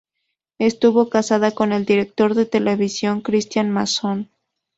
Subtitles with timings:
[0.57, 4.31] Estuvo casada con el director de televisión Cristián Mason.